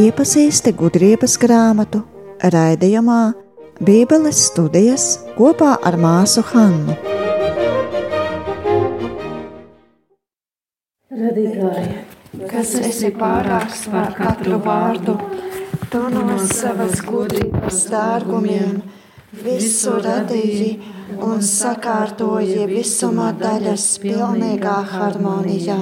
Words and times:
Iepazīsti 0.00 0.74
gudrības 0.76 1.38
grāmatu 1.40 2.02
raidījumā 2.52 3.32
Bībeles 3.80 4.42
studijas 4.50 5.06
kopā 5.38 5.78
ar 5.80 5.96
māsu 5.96 6.44
Hannu. 6.50 6.98
Radītāji, 11.08 11.96
kas 12.52 12.76
esi 12.84 13.08
pārāks 13.16 13.88
par 13.88 14.12
katru 14.20 14.60
vārdu, 14.68 15.16
tu 15.88 16.04
no 16.12 16.36
savas 16.44 17.00
gudrības 17.08 17.86
dārgumiem 17.88 18.82
visu 19.32 19.94
radīji 20.02 20.70
un 21.22 21.42
sakārtoji 21.44 22.66
visuma 22.70 23.30
daļas 23.38 23.86
pilnīgā 24.02 24.78
harmonijā. 24.92 25.80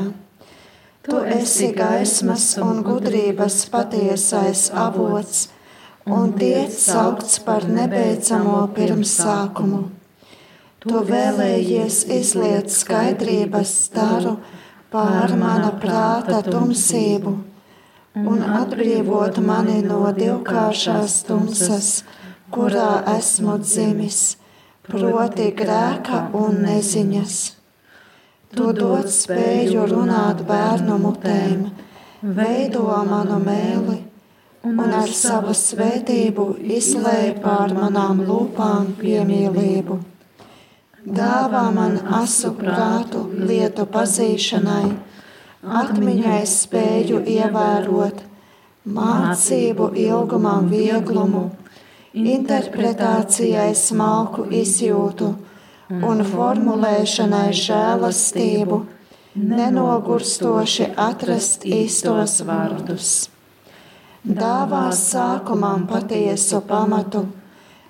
Tu 1.09 1.21
esi 1.33 1.71
gaismas 1.73 2.51
un 2.61 2.83
gudrības 2.85 3.63
patiesais 3.73 4.69
avots, 4.77 5.49
un 6.05 6.35
tiec 6.37 6.75
saukts 6.77 7.39
par 7.45 7.65
nebeidzamo 7.65 8.67
pirmsākumu. 8.77 9.83
Tu 10.79 11.01
vēlējies 11.09 12.05
izliet 12.13 12.69
skaidrības 12.71 13.73
staru 13.89 14.37
pār 14.93 15.33
mana 15.41 15.73
prāta 15.81 16.43
tumsību 16.45 17.33
un 18.19 18.45
atbrīvot 18.61 19.41
mani 19.45 19.81
no 19.85 20.05
divkāršās 20.15 21.23
tumsas, 21.29 21.91
kurā 22.55 22.91
esmu 23.17 23.59
dzimis, 23.63 24.21
proti 24.89 25.51
grēka 25.57 26.29
un 26.37 26.63
neziņas. 26.65 27.39
Tu 28.57 28.69
dod 28.73 29.09
spēju 29.13 29.85
runāt 29.91 30.45
bērnu 30.49 30.97
mutēm, 31.03 31.67
veido 32.23 32.87
manu 33.09 33.37
mēli 33.45 33.99
un 34.69 34.95
ar 35.01 35.11
savu 35.15 35.53
svētību 35.55 36.47
izlēj 36.79 37.35
pār 37.43 37.75
manām 37.77 38.25
lūpām 38.27 38.95
piemīlību. 38.99 39.99
Dāvā 41.19 41.69
man 41.73 42.01
asu 42.19 42.51
prātu 42.57 43.23
lietu 43.49 43.87
pazīšanai, 43.93 44.89
atmiņai 45.83 46.41
spēju 46.49 47.23
ievērot, 47.37 48.25
mācību 48.99 49.93
ilgumam 50.09 50.69
vieglumu, 50.73 51.45
interpretācijai 52.15 53.75
smalku 53.77 54.47
izjūtu 54.55 55.33
un 55.89 56.23
formulēšanai 56.25 57.49
žēlastību, 57.57 58.79
nenogurstoši 59.39 60.93
atrast 60.97 61.65
īstos 61.69 62.41
vārdus. 62.49 63.29
Dāvā 64.25 64.89
sākumam 64.93 65.87
patiesu 65.89 66.61
pamatu, 66.69 67.27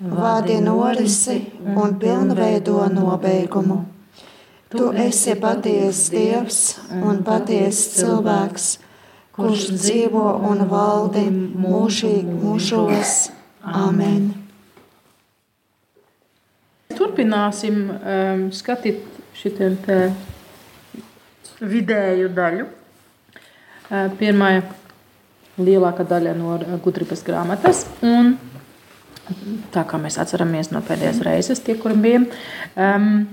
vadi 0.01 0.59
norisi 0.61 1.41
un 1.75 1.97
pilnveido 1.99 2.85
nobeigumu. 2.93 3.85
Tu 4.69 4.91
esi 4.93 5.33
patiesa 5.41 6.13
dievs 6.13 6.61
un 6.93 7.23
patiesa 7.25 8.03
cilvēks, 8.03 8.67
kurš 9.33 9.71
dzīvo 9.73 10.27
un 10.51 10.67
valdi 10.69 11.25
mūžīgi 11.33 12.37
mūžos. 12.43 13.38
Amen! 13.75 14.39
turpināsim 17.19 17.89
um, 17.91 18.43
skatīt 18.55 19.03
šo 19.39 19.51
vidēju 21.59 22.29
daļu. 22.35 22.67
Uh, 23.89 24.07
pirmā 24.21 24.51
lielākā 25.59 26.07
daļa 26.07 26.37
no 26.39 26.59
gudrības 26.85 27.25
grāmatas. 27.27 27.87
Un, 28.07 28.37
tā 29.75 29.83
kā 29.89 29.99
mēs 29.99 30.19
atceramies 30.23 30.71
no 30.71 30.83
pēdējās 30.87 31.23
reizes, 31.27 31.63
tie, 31.65 31.75
kuriem 31.81 32.05
bija, 32.05 32.23
um, 32.79 33.27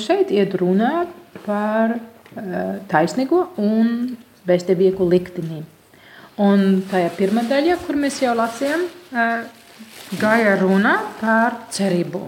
šeit 0.00 0.32
iet 0.32 0.56
runa 0.56 1.04
par 1.44 1.98
uh, 1.98 2.76
taisnīgo 2.88 3.50
un 3.60 4.16
bezdevīgu 4.48 5.08
likteni. 5.12 5.64
Un 6.36 6.82
tajā 6.90 7.08
pirmā 7.16 7.46
daļā, 7.48 7.78
kur 7.86 7.96
mēs 7.96 8.18
jau 8.20 8.34
lasījām, 8.36 8.82
gāja 10.20 10.56
runa 10.60 10.98
par 11.16 11.62
cerību. 11.72 12.20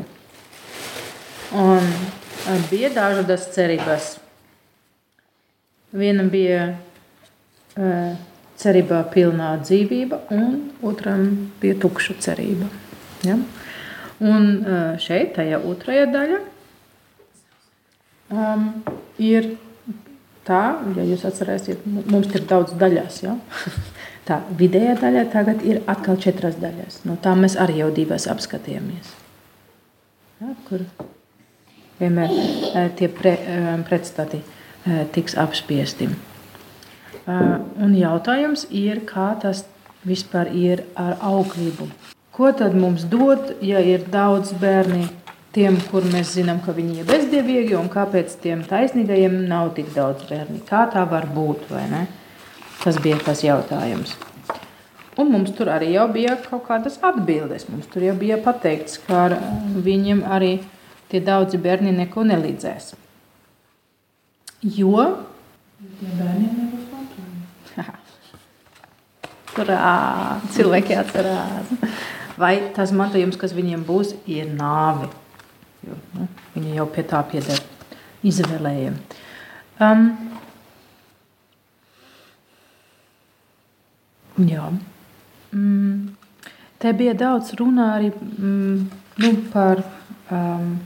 Un 1.60 1.91
bija 2.70 2.88
dažādas 2.94 3.44
cerības. 3.52 4.14
Viena 5.92 6.24
bija 6.28 6.62
cerībā 8.58 9.02
pilnā 9.12 9.50
dzīvība, 9.60 10.22
un 10.32 10.56
otram 10.88 11.28
bija 11.60 11.76
tukša 11.84 12.16
cerība. 12.25 12.70
Ja? 13.28 13.36
Un 14.25 14.48
šeit, 15.04 15.34
tajā 15.36 15.60
otrajā 15.69 16.08
daļā, 16.16 16.40
um, 18.32 18.66
ir 19.20 19.52
tā, 20.48 20.62
ja 20.96 21.06
jūs 21.12 21.28
atcerēsiet, 21.28 21.84
mums 21.86 22.32
ir 22.32 22.48
daudz 22.48 22.72
daļās. 22.80 23.22
Ja? 23.28 23.36
Tā 24.28 24.42
vidējā 24.58 24.98
daļa 25.00 25.22
tagad 25.32 25.62
ir 25.64 25.80
atkal 25.88 26.18
četras 26.20 26.58
daļas. 26.60 27.00
No 27.08 27.16
tām 27.24 27.46
mēs 27.46 27.56
arī 27.56 27.80
jau 27.80 27.88
divas 27.96 28.28
apskatījāmies. 28.28 29.14
Ja, 30.42 30.52
kur 30.68 30.84
vienmēr 31.98 32.34
eh, 32.34 32.90
tie 32.98 33.08
pre, 33.08 33.32
eh, 33.40 33.70
pretstati 33.88 34.42
eh, 34.42 35.06
tiks 35.14 35.38
apspiesti. 35.38 36.10
Un 37.28 37.92
jautājums 37.92 38.62
ir, 38.72 39.02
kā 39.04 39.34
tas 39.42 39.66
vispār 40.08 40.48
ir 40.56 40.80
ar 40.96 41.18
auglību? 41.28 41.84
Ko 42.32 42.48
tad 42.56 42.72
mums 42.72 43.02
dod, 43.04 43.50
ja 43.60 43.82
ir 43.84 44.06
daudz 44.08 44.54
bērni, 44.56 45.02
tiem, 45.52 45.76
kur 45.90 46.06
mēs 46.08 46.30
zinām, 46.38 46.62
ka 46.64 46.72
viņi 46.72 47.02
ir 47.02 47.08
bezdievīgi, 47.10 47.76
un 47.76 47.90
kāpēc 47.92 48.32
tiem 48.40 48.62
taisnīgajiem 48.64 49.42
nav 49.50 49.74
tik 49.76 49.90
daudz 49.92 50.24
bērni? 50.30 50.62
Kā 50.70 50.86
tā 50.88 51.04
var 51.10 51.28
būt, 51.34 51.68
vai 51.68 51.84
ne? 51.92 52.02
Tas 52.82 52.98
bija 53.02 53.18
tas 53.24 53.42
jautājums. 53.44 54.14
Un 55.18 55.32
mums 55.34 55.50
tur 55.58 55.70
arī 55.74 55.90
bija 56.14 56.36
kaut 56.44 56.66
kādas 56.68 56.98
atbildes. 57.02 57.68
Mums 57.68 57.86
tur 57.90 58.02
jau 58.06 58.14
bija 58.14 58.38
pateikts, 58.38 59.00
ka 59.06 59.28
viņiem 59.74 60.22
arī 60.22 60.58
tie 61.10 61.20
daudzi 61.20 61.58
bērni 61.58 61.92
neko 61.96 62.22
nelīdzēs. 62.28 62.94
Jo 64.62 65.08
tie 65.78 66.12
bērni 66.18 66.52
nebūs. 66.54 66.88
Turā 69.58 70.38
cilvēki 70.54 70.94
atcerās. 70.98 71.70
Vai 72.38 72.52
tas 72.76 72.92
mantojums, 72.94 73.38
kas 73.40 73.54
viņiem 73.56 73.82
būs, 73.86 74.12
ir 74.30 74.46
nāve. 74.54 75.08
Jo, 75.82 75.96
nu, 76.14 76.28
viņi 76.54 76.76
jau 76.76 76.86
pie 76.94 77.02
tā 77.10 77.24
pieder 77.26 77.58
izvēlējiem. 78.26 78.98
Um, 79.82 80.04
Jā. 84.38 84.69
Mm, 85.54 86.15
te 86.78 86.93
bija 86.94 87.16
daudz 87.19 87.54
runā 87.59 87.94
arī 87.97 88.12
mm, 88.12 88.78
nu, 89.25 89.34
par. 89.53 89.82
Um, 90.28 90.78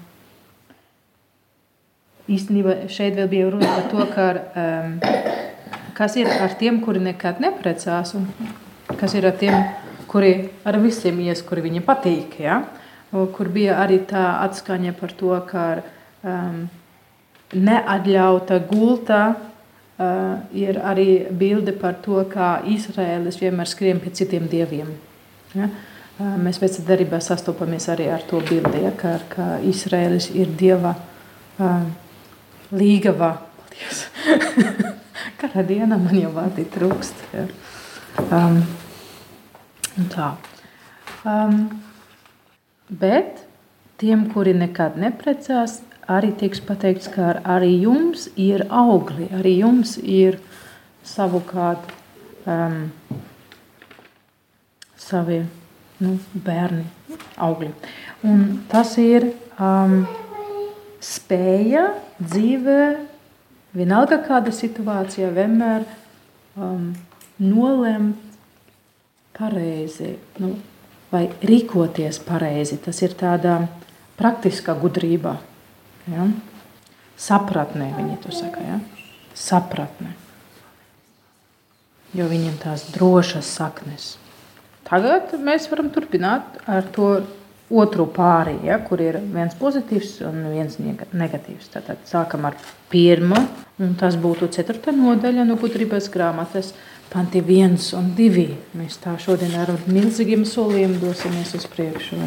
īstenībā 2.31 2.87
šeit 2.93 3.17
vēl 3.19 3.31
bija 3.31 3.51
runa 3.51 3.71
par 3.75 3.89
to, 3.91 4.05
ka, 4.13 4.27
um, 4.63 4.99
kas 5.97 6.17
ir 6.21 6.31
ar 6.31 6.55
tiem, 6.59 6.81
kuri 6.85 7.03
nekad 7.03 7.41
neprecās, 7.43 8.15
un 8.19 8.29
kas 9.01 9.17
ir 9.19 9.27
ar 9.29 9.37
tiem, 9.39 9.57
kuri 10.11 10.33
ar 10.69 10.79
visiem 10.83 11.19
ies, 11.25 11.43
kuri 11.47 11.65
viņiem 11.67 11.87
patīk. 11.87 12.39
Ja? 12.43 12.63
Kur 13.13 13.51
bija 13.53 13.81
arī 13.83 14.01
tā 14.09 14.39
atskaņa 14.47 14.95
par 14.97 15.13
to, 15.19 15.35
ka 15.49 15.67
um, 16.25 16.63
neatļauta 17.53 18.61
gulta 18.71 19.23
Uh, 20.01 20.41
ir 20.57 20.79
arī 20.81 21.27
bilde 21.37 21.75
par 21.77 21.99
to, 22.03 22.23
kā 22.33 22.63
Izraēlis 22.73 23.37
vienmēr 23.43 23.69
skrien 23.69 23.99
pie 24.01 24.11
citiem 24.17 24.47
dieviem. 24.49 24.89
Ja? 25.53 25.69
Uh, 26.17 26.33
mēs 26.41 26.57
pēc 26.63 26.79
darbā 26.89 27.21
sastopamies 27.21 27.91
arī 27.93 28.09
ar 28.11 28.25
to 28.25 28.41
bildi, 28.41 28.81
ja? 28.87 28.95
ka, 28.97 29.19
ka 29.29 29.49
Izraēlis 29.69 30.31
ir 30.33 30.49
dieva 30.59 30.95
uh, 30.97 31.85
līgava. 32.73 33.35
Kādā 35.43 35.67
dienā 35.69 36.01
man 36.01 36.17
jau 36.17 36.33
vārdi 36.35 36.65
trūkst. 36.73 37.23
Ja? 37.37 37.47
Um, 38.33 38.63
tā. 40.17 40.33
Um, 41.29 41.67
bet 42.89 43.45
tiem, 44.01 44.25
kuri 44.33 44.57
nekad 44.57 44.97
neprecās, 44.99 45.83
arī 46.11 46.33
tiks 46.39 46.63
pateikts, 46.65 47.11
ka 47.13 47.37
arī 47.45 47.73
jums 47.83 48.29
ir 48.37 48.67
augli, 48.71 49.29
arī 49.35 49.59
jums 49.61 49.97
ir 49.99 50.39
savukārt 51.07 51.93
um, 52.47 52.91
savi 54.99 55.43
nu, 56.03 56.17
bērni, 56.35 56.87
augļi. 57.37 57.71
Un 58.27 58.43
tas 58.71 58.95
ir 59.03 59.31
um, 59.59 60.03
spēja 61.03 61.89
dzīvē, 62.23 62.83
vienalga 63.77 64.21
kāda 64.27 64.53
situācija, 64.55 65.33
vienmēr 65.35 65.87
um, 66.57 66.93
nolemt 67.43 68.31
pareizi 69.33 70.15
nu, 70.43 70.55
vai 71.13 71.27
rīkoties 71.43 72.21
pareizi. 72.27 72.79
Tas 72.83 73.01
ir 73.03 73.17
tāda 73.19 73.63
praktiska 74.19 74.77
gudrība. 74.79 75.39
Ja? 76.11 76.27
Sapratnē 77.23 77.93
viņi 77.99 78.19
to 78.25 78.35
saka. 78.35 78.65
Ja? 78.67 78.81
Sapratne. 79.39 80.17
Jo 82.13 82.27
viņiem 82.29 82.59
tās 82.61 82.89
drošas 82.93 83.49
saknes. 83.49 84.17
Tagad 84.89 85.31
mēs 85.41 85.71
varam 85.71 85.89
turpināt 85.95 86.59
ar 86.69 86.85
to 86.93 87.15
otru 87.73 88.05
pāri, 88.13 88.59
ja, 88.67 88.77
kur 88.85 89.01
ir 89.01 89.17
viens 89.33 89.55
pozitīvs 89.57 90.19
un 90.29 90.43
viens 90.53 90.77
negatīvs. 90.83 91.71
Tad 91.73 92.05
sākam 92.09 92.45
ar 92.49 92.59
pirmo, 92.93 93.39
un 93.81 93.95
tas 93.97 94.19
būtu 94.21 94.51
ceturta 94.53 94.93
nodaļa 94.93 95.47
no 95.49 95.57
gudrības 95.61 96.11
grāmatas, 96.13 96.75
panti 97.13 97.41
viens 97.45 97.93
un 97.97 98.13
divi. 98.17 98.51
Mēs 98.77 99.01
tā 99.01 99.15
šodien 99.21 99.57
ar 99.63 99.73
milzīgiem 99.87 100.45
soliem 100.49 100.99
dosimies 101.01 101.55
uz 101.57 101.65
priekšu. 101.73 102.21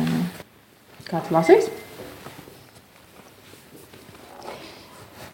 Kāds 1.06 1.34
lasīs? 1.34 1.70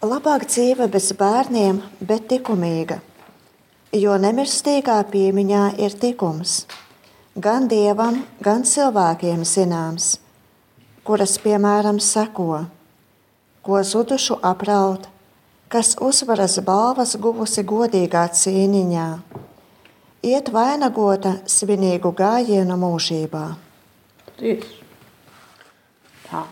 Labāk 0.02 0.48
dzīve 0.50 0.88
bez 0.90 1.12
bērniem, 1.14 1.76
bet 2.02 2.32
likumīga, 2.34 2.96
jo 3.94 4.14
nemirstīgā 4.18 4.96
piemiņā 5.12 5.60
ir 5.78 5.92
tikums, 5.94 6.54
gan 7.44 7.68
dievam, 7.70 8.16
gan 8.42 8.64
cilvēkiem 8.66 9.44
zināms, 9.46 10.08
kuras 11.06 11.36
piemēram 11.44 12.00
seko, 12.02 12.64
ko 13.62 13.78
zudušu 13.86 14.40
apraut, 14.42 15.06
kas 15.70 15.94
uzvaras 16.02 16.56
balvas 16.66 17.14
guvusi 17.14 17.62
godīgā 17.62 18.24
cīniņā, 18.40 19.04
iet 20.32 20.50
vainagota 20.50 21.36
svinīgu 21.46 22.10
gājienu 22.18 22.80
mūžībā. 22.82 23.44
Tieši. 24.42 24.82
Tā 26.26 26.42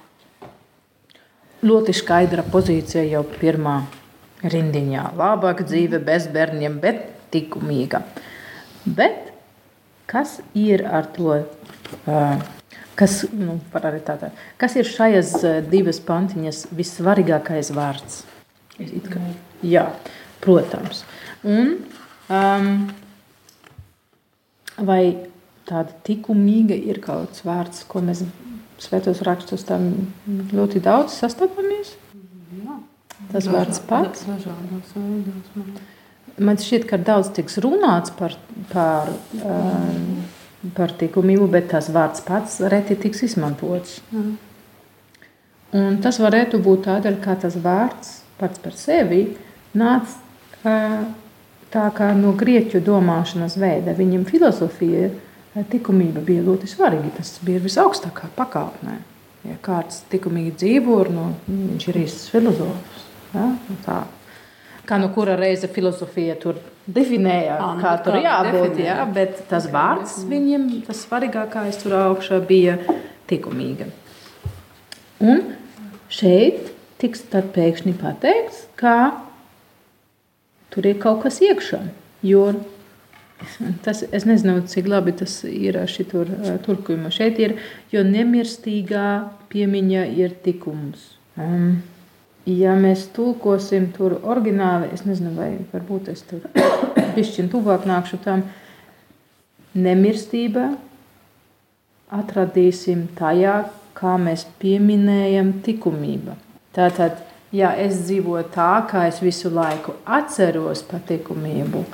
ļoti 1.66 1.94
skaidra 1.96 2.44
pozīcija 2.46 3.04
jau 3.08 3.24
pirmā 3.36 3.80
rindiņā. 4.40 5.10
Labāka 5.18 5.66
dzīve 5.68 6.00
bez 6.04 6.28
bērniem, 6.32 6.78
bet 6.80 7.34
likumīga. 7.34 8.02
Bet 8.84 9.30
kas 10.10 10.38
ir 10.56 10.86
ar 10.88 11.10
to? 11.14 11.42
Kas, 13.00 13.22
nu, 13.32 13.56
tātā, 13.72 14.28
kas 14.60 14.74
ir 14.76 14.88
šajās 14.88 15.32
divas 15.70 16.00
pantiņas 16.04 16.66
vissvarīgākais 16.76 17.70
vārds? 17.72 18.24
Kā, 19.08 19.22
jā, 19.64 19.86
protams. 20.44 21.04
Un, 21.48 21.78
um, 22.28 22.68
vai 24.84 25.02
tāda 25.68 25.96
likumīga 26.08 26.76
ir 26.76 27.00
kaut 27.04 27.30
kāds 27.30 27.44
vārds, 27.46 27.82
ko 27.88 28.02
mēs 28.04 28.24
svētos 28.80 29.22
rakstos 29.26 29.64
tam 29.68 29.90
ļoti 30.26 30.82
daudz 30.84 31.18
sastopamies. 31.20 31.94
Tas 33.30 33.44
Dažā, 33.44 33.52
vārds 33.54 33.80
pats. 33.86 34.24
Dažādos 34.26 34.94
veidos. 34.96 35.80
Man 36.40 36.58
šķiet, 36.58 36.86
ka 36.88 36.98
daudz 37.04 37.30
tiks 37.36 37.58
runāts 37.62 38.14
par, 38.16 38.34
par, 38.72 39.10
um, 39.44 40.22
par 40.76 40.94
likumību, 41.00 41.50
bet 41.52 41.68
tas 41.74 41.90
vārds 41.92 42.24
pats 42.26 42.58
reti 42.72 42.96
tiks 42.98 43.22
izmantots. 43.28 44.00
Mm. 44.14 44.32
Un 45.80 46.00
tas 46.02 46.18
varētu 46.18 46.58
būt 46.64 46.86
tādēļ, 46.88 47.20
ka 47.22 47.36
tas 47.44 47.58
vārds 47.60 48.16
pats 48.40 48.62
par 48.62 48.74
sevi 48.74 49.22
nāca 49.76 50.16
uh, 50.64 51.04
tā 51.70 51.86
kā 51.94 52.10
no 52.18 52.32
grieķu 52.38 52.80
domāšanas 52.82 53.58
veida. 53.60 53.94
Viņam 53.94 54.24
filozofija 54.26 55.06
ir 55.06 55.18
likumība 55.58 56.22
bija 56.24 56.44
ļoti 56.46 56.68
svarīga. 56.70 57.12
Tas 57.18 57.38
bija 57.44 57.62
visaugstākā 57.62 58.30
pakāpē. 58.36 58.98
Ja 59.48 59.56
kāds 59.64 60.02
likumīgi 60.12 60.52
dzīvo, 60.60 60.98
nu, 61.14 61.30
viņš 61.48 61.86
ir 61.90 62.00
īsts 62.02 62.32
filozofs. 62.32 63.06
Ja? 63.32 63.46
Nu 63.56 63.78
tā. 63.86 64.02
Kā 64.88 64.98
no 65.00 65.08
kura 65.14 65.36
reize 65.38 65.68
filozofija 65.70 66.34
tur 66.40 66.58
definēja, 66.90 67.56
à, 67.56 67.70
nu, 67.76 67.84
kā 67.84 67.94
tur 68.04 68.18
jābūt. 68.20 68.80
Ja? 68.82 69.04
Bet 69.08 69.44
tas 69.50 69.68
vārds 69.72 70.18
viņam, 70.28 70.68
tas 70.88 71.04
svarīgākais 71.06 71.80
tur 71.82 71.96
augšā 72.02 72.40
bija 72.46 72.76
likumīga. 73.30 73.88
Un 75.20 75.42
šeit 76.10 76.72
tiks 77.00 77.22
pēkšņi 77.30 77.94
pateikts, 78.00 78.64
ka 78.80 79.12
tur 80.74 80.88
ir 80.90 81.00
kaut 81.00 81.22
kas 81.24 81.40
iekšā. 81.44 81.80
Jo 82.26 82.50
Tas, 83.84 84.02
es 84.12 84.26
nezinu, 84.28 84.60
cik 84.68 84.88
labi 84.90 85.14
tas 85.16 85.38
ir 85.48 85.78
šitur 85.88 86.28
tulkojumā. 86.66 87.12
Šeit 87.14 87.40
ir, 87.40 87.56
jo 87.92 88.02
nemirstīgā 88.04 89.06
piemiņa 89.52 90.04
ir 90.20 90.34
tikums. 90.44 91.06
Um, 91.40 91.80
ja 92.48 92.74
mēs 92.78 93.06
tulkosim 93.16 93.90
tur 93.96 94.18
oriģināli, 94.20 94.90
es 94.94 95.06
nezinu, 95.08 95.32
vai 95.38 95.50
varbūt 95.72 96.10
es 96.12 96.24
tur 96.28 96.44
pišķiņ 97.16 97.50
tuvāk 97.52 97.88
nākšu 97.88 98.20
tam, 98.24 98.44
nemirstība 99.74 100.72
atradīsim 102.10 103.06
tajā, 103.18 103.62
kā 103.94 104.16
mēs 104.18 104.46
pieminējam 104.60 105.52
tikumību. 105.64 106.36
Tātad, 106.74 107.20
ja 107.54 107.72
es 107.78 108.04
dzīvoju 108.06 108.46
tā, 108.54 108.72
kā 108.90 109.06
es 109.10 109.20
visu 109.22 109.50
laiku 109.52 109.96
atceros 110.06 110.82
par 110.86 111.02
tikumību, 111.06 111.84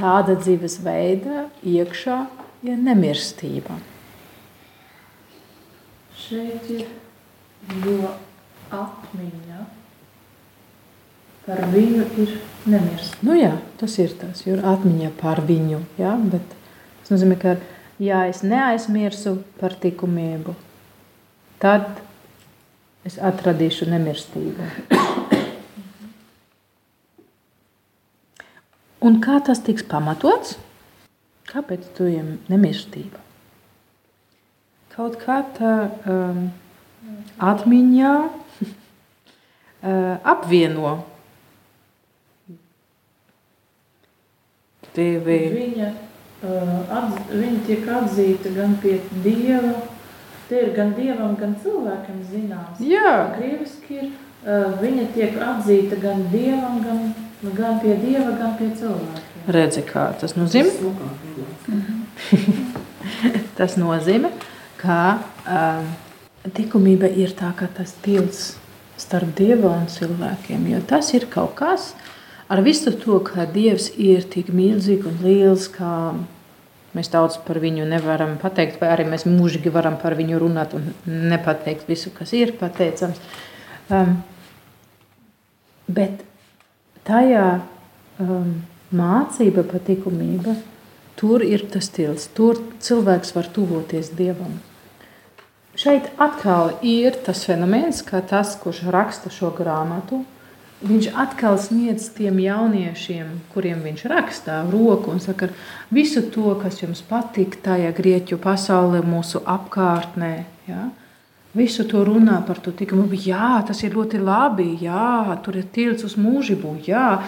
tāda 0.00 0.36
dzīvesveida 0.40 1.46
iekšā 1.66 2.18
ir 2.66 2.80
nemirstība. 2.80 3.76
Šeit 6.20 6.68
ir 6.72 6.86
jo 7.84 8.14
atmiņa 8.70 9.66
par 11.46 11.64
viņu 11.72 12.06
ir 12.22 12.34
nemirstība. 12.70 13.26
Nu 13.26 13.36
jā, 13.38 13.52
tas 13.80 13.96
ir 14.02 14.14
tas, 14.20 14.44
jo 14.46 14.58
atmiņa 14.72 15.12
par 15.20 15.42
viņu, 15.46 15.82
jā, 16.00 16.14
bet 16.32 16.54
tas 17.00 17.14
nozīmē, 17.14 17.38
ka 17.40 17.56
ja 18.02 18.24
es 18.30 18.44
neaizmirsu 18.46 19.38
par 19.60 19.76
likumību, 19.82 20.54
tad 21.62 21.88
es 23.08 23.18
atradīšu 23.18 23.90
nemirstību. 23.90 24.70
Un 29.00 29.16
kā 29.24 29.38
tas 29.40 29.62
tiks 29.64 29.84
pamatots? 29.88 30.58
Kāpēc 31.48 31.86
tu 31.96 32.04
ejam 32.10 32.34
nemirstība? 32.52 33.22
Kaut 34.92 35.16
kā 35.22 35.38
tā 35.56 35.72
um, 36.04 36.42
atmiņā 37.40 38.10
uh, 38.28 40.18
apvieno 40.34 40.98
tevi. 44.92 45.38
Viņa, 45.54 45.88
uh, 46.44 46.76
atz, 47.00 47.24
viņa 47.32 47.64
tiek 47.70 47.88
atzīta 48.02 48.52
gan 48.58 48.76
pie 48.84 48.98
Dieva, 49.24 49.78
te 50.50 50.60
ir 50.66 50.74
gan 50.76 50.92
Dievam, 50.98 51.38
gan 51.40 51.56
cilvēkam 51.62 52.20
zināms. 52.28 52.84
Jā. 52.84 53.16
Krieviski 53.38 54.02
ir, 54.02 54.12
uh, 54.44 54.76
viņa 54.82 55.08
tiek 55.16 55.40
atzīta 55.48 55.96
gan 56.04 56.26
Dievam, 56.34 56.82
gan 56.84 57.29
Nu, 57.40 57.50
gan 57.56 57.78
pie 57.80 57.94
dieva, 57.96 58.34
gan 58.36 58.52
pie 58.58 58.68
cilvēkiem. 58.76 59.44
Redzi, 59.48 59.82
kā 59.88 60.10
tas 60.20 60.36
nozīmē? 60.36 60.74
tas 63.56 63.76
nozīmē, 63.80 64.28
ka 64.80 64.98
um, 65.48 65.88
likumība 66.52 67.08
ir 67.08 67.32
tā, 67.38 67.54
ka 67.56 67.70
tas 67.78 67.94
tilts 68.04 68.42
starp 69.00 69.32
dievu 69.38 69.70
un 69.72 69.88
cilvēkiem. 69.88 70.68
Jo 70.74 70.82
tas 70.84 71.14
ir 71.16 71.30
kaut 71.32 71.56
kas, 71.56 71.94
ar 72.52 72.60
visu 72.66 72.92
to, 73.00 73.22
ka 73.24 73.48
dievs 73.48 73.88
ir 73.96 74.28
tik 74.28 74.52
milzīgs 74.52 75.08
un 75.08 75.20
liels, 75.24 75.70
ka 75.72 76.12
mēs 76.92 77.08
daudz 77.08 77.40
par 77.46 77.62
viņu 77.62 77.88
nevaram 77.88 78.36
pateikt, 78.42 78.80
vai 78.82 78.92
arī 78.92 79.08
mēs 79.08 79.24
mūžīgi 79.24 79.72
varam 79.72 79.96
par 80.00 80.18
viņu 80.18 80.44
runāt 80.44 80.76
un 80.76 80.92
nepateikt 81.06 81.88
visu, 81.88 82.12
kas 82.12 82.36
ir 82.36 82.52
pateicams. 82.60 83.16
Um, 83.88 84.18
bet 85.88 86.26
tajā 87.10 87.46
um, 88.22 88.54
mācība 88.94 89.66
par 89.66 89.82
likumību, 89.88 90.56
tur 91.20 91.44
ir 91.44 91.66
tas 91.72 91.90
stils, 91.90 92.30
tur 92.34 92.62
cilvēks 92.80 93.34
var 93.36 93.50
tuvoties 93.52 94.14
dievam. 94.16 94.58
Šeit 95.78 96.10
atkal 96.20 96.74
ir 96.82 97.14
tas 97.24 97.44
fenomens, 97.46 98.02
ka 98.02 98.20
tas, 98.26 98.56
kurš 98.58 98.82
raksta 98.90 99.30
šo 99.32 99.52
grāmatu, 99.56 100.24
viņš 100.84 101.10
atkal 101.22 101.58
sniedz 101.60 102.08
tiem 102.16 102.40
jauniešiem, 102.42 103.28
kuriem 103.52 103.82
viņš 103.84 104.06
rakstā, 104.10 104.58
roku 104.72 105.12
un 105.12 105.20
saka, 105.22 105.50
visu 105.92 106.24
to, 106.34 106.54
kas 106.62 106.80
jums 106.82 107.04
patīk, 107.06 107.60
tajā 107.64 107.92
grieķu 107.96 108.40
pasaulē, 108.42 109.02
mūsu 109.06 109.44
apkārtnē. 109.44 110.34
Ja? 110.68 110.88
Visu 111.56 111.84
to 111.88 112.04
runā 112.06 112.38
par 112.46 112.60
to 112.62 112.72
tikumu. 112.76 113.08
Jā, 113.10 113.60
tas 113.66 113.82
ir 113.82 113.96
ļoti 113.96 114.20
labi, 114.22 114.70
jā, 114.84 115.36
tur 115.44 115.58
ir 115.60 115.68
tilts 115.74 116.06
uz 116.06 116.16
mūžību, 116.20 116.76
jā, 116.86 117.20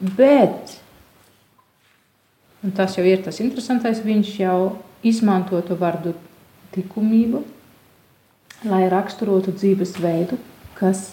bet 0.00 0.78
un 2.64 2.72
tas 2.72 2.96
jau 2.96 3.04
ir 3.04 3.22
tas 3.24 3.40
interesantais, 3.44 4.02
viņš 4.04 4.30
jau 4.40 4.58
izmanto 5.04 5.60
to 5.66 5.76
vārdu 5.76 6.14
likumību, 6.74 7.42
lai 8.70 8.86
raksturotu 8.90 9.52
dzīvesveidu, 9.52 10.38
kas, 10.78 11.10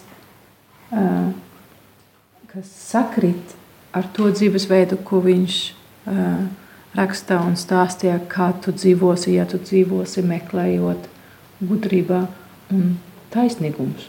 uh, 0.95 1.33
kas 2.53 2.71
sakrit 2.71 3.57
ar 3.91 4.07
to 4.15 4.29
dzīvesveidu, 4.31 5.01
ko 5.03 5.19
viņš 5.25 5.57
uh, 5.67 6.45
rakstā 6.95 7.41
un 7.43 7.57
stāstīja, 7.59 8.21
kā 8.31 8.51
tu 8.63 8.71
dzīvosi, 8.75 9.35
ja 9.35 9.47
tu 9.49 9.59
dzīvosi 9.59 10.23
meklējot 10.27 11.09
gudrībā 11.61 12.23
un 12.75 12.95
taisnīgums. 13.33 14.07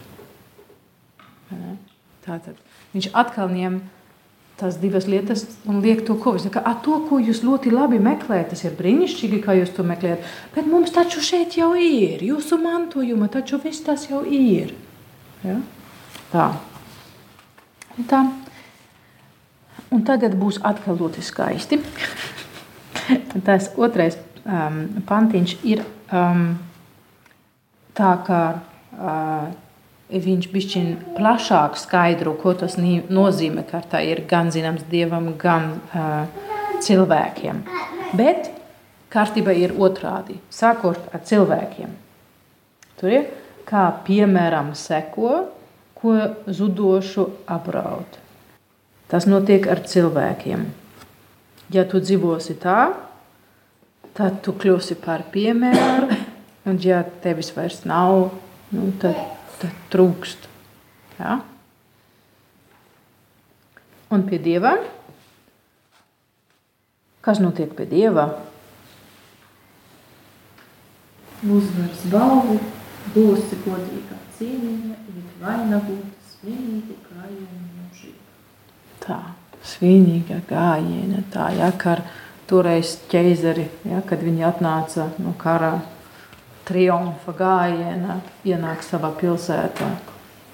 Tātad 2.23 2.57
viņš 2.95 3.11
atkal 3.19 3.51
ņem 3.53 3.81
tās 4.61 4.77
divas 4.79 5.09
lietas 5.11 5.45
un 5.67 5.81
liek 5.83 6.05
to 6.07 6.15
kopā. 6.21 6.39
Saka, 6.45 6.63
to, 6.85 7.01
ko 7.09 7.19
jūs 7.23 7.43
ļoti 7.43 7.73
labi 7.73 7.99
meklējat, 8.03 8.53
tas 8.53 8.63
ir 8.67 8.77
brīnišķīgi, 8.79 9.41
kā 9.43 9.57
jūs 9.59 9.73
to 9.75 9.85
meklējat. 9.87 10.27
Bet 10.55 10.69
mums 10.71 10.95
taču 10.95 11.23
šeit 11.25 11.57
jau 11.59 11.73
ir, 11.75 12.23
jūsu 12.23 12.61
mantojuma 12.63 13.31
taču 13.33 13.59
viss 13.63 13.83
tas 13.85 14.07
jau 14.11 14.23
ir. 14.23 14.75
Ja? 15.43 15.59
Tā. 16.33 16.47
Un 17.99 18.09
tā. 18.09 18.23
Un 19.93 20.05
tagad 20.09 20.37
būs 20.39 20.61
atkal 20.65 20.97
ļoti 21.01 21.25
skaisti. 21.25 21.81
Tas 23.47 23.67
otrais 23.77 24.17
um, 24.47 24.85
pantiņš 25.09 25.57
ir 25.69 25.83
um, 26.15 26.55
tā, 27.99 28.13
kā 28.27 28.43
uh, 28.57 29.53
viņš 30.13 30.49
bišķiņ 30.53 30.89
plašāk 31.17 31.79
skaidro, 31.81 32.35
ko 32.37 32.55
tas 32.59 32.77
nozīmē, 32.79 33.65
ka 33.69 33.83
tā 33.95 34.03
ir 34.05 34.25
gan 34.29 34.53
zināms 34.53 34.85
Dievam, 34.91 35.33
gan 35.41 35.79
uh, 35.93 36.27
cilvēkiem. 36.83 37.63
Bet 38.17 38.51
kārtība 39.13 39.55
ir 39.57 39.75
otrādi, 39.77 40.39
sākot 40.53 41.01
ar 41.13 41.25
cilvēkiem. 41.29 41.95
Tur 43.01 43.13
ir 43.13 43.31
kā 43.69 43.89
piemēram 44.07 44.73
seko, 44.77 45.47
ko 46.03 46.17
zudošu 46.47 47.29
apbraut. 47.51 48.19
Tas 49.09 49.29
notiek 49.29 49.69
ar 49.71 49.83
cilvēkiem. 49.87 50.65
Ja 51.73 51.85
tu 51.89 52.01
dzīvosi 52.03 52.57
tā, 52.61 52.93
tad 54.17 54.41
tu 54.45 54.55
kļūsi 54.57 54.99
par 55.05 55.25
piemēru, 55.33 56.09
un 56.65 56.79
ja 56.81 57.03
tevis 57.23 57.51
vairs 57.57 57.83
nav, 57.89 58.31
nu, 58.75 58.91
tad 59.03 59.19
trūkst. 59.93 60.49
Ja? 61.19 61.41
Un 64.13 64.25
pie 64.29 64.39
dieva? 64.43 64.77
Kas 67.23 67.39
notiek 67.43 67.71
pie 67.79 67.87
dieva? 67.87 68.27
Uzvaras 71.43 72.03
balvu, 72.11 72.59
būsi 73.15 73.59
godīga 73.65 74.19
cīņa, 74.39 74.97
ir 75.11 75.31
vainagota 75.43 76.35
svinīga 76.35 76.99
gājiena 77.09 77.63
mūžīga. 77.79 78.29
Tā, 79.03 79.19
svinīga 79.67 80.39
gājiena, 80.51 81.25
tā, 81.35 81.49
ja, 81.59 81.71
kar 81.75 82.05
toreiz 82.51 82.95
ķeizari, 83.11 83.69
ja, 83.91 84.03
kad 84.07 84.23
viņi 84.23 84.47
atnāca 84.47 85.09
no 85.23 85.35
kara 85.39 85.81
triumfa 86.69 87.35
gājiena 87.37 88.21
ienāk 88.47 88.85
savā 88.87 89.13
pilsētā. 89.19 89.91